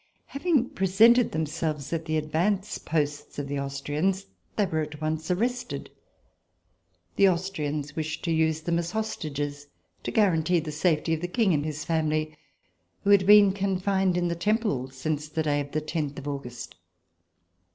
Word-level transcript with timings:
Having 0.25 0.69
presented 0.71 1.31
themselves 1.31 1.93
at 1.93 2.05
the 2.05 2.17
advance 2.17 2.79
posts 2.79 3.37
of 3.37 3.47
the 3.47 3.59
Austrians, 3.59 4.25
they 4.55 4.65
were 4.65 4.81
at 4.81 4.99
once 4.99 5.29
arrested. 5.29 5.91
The 7.17 7.29
Austrians 7.29 7.95
wished 7.95 8.23
to 8.25 8.31
use 8.31 8.61
them 8.61 8.79
as 8.79 8.89
hostages 8.89 9.67
to 10.01 10.09
guarantee 10.09 10.59
the 10.59 10.71
safety 10.71 11.13
of 11.13 11.21
the 11.21 11.27
King 11.27 11.53
and 11.53 11.63
his 11.63 11.85
family, 11.85 12.35
who 13.03 13.11
had 13.11 13.27
been 13.27 13.53
confined 13.53 14.17
in 14.17 14.27
the 14.27 14.33
Temple 14.35 14.89
since 14.89 15.29
the 15.29 15.43
day 15.43 15.59
of 15.59 15.71
the 15.71 15.81
tenth 15.81 16.17
of 16.17 16.27
August. 16.27 16.77